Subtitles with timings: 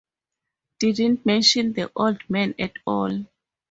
[0.79, 3.27] Didn't mention the old man at all.